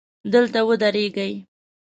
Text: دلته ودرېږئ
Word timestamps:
دلته 0.33 0.59
ودرېږئ 0.67 1.33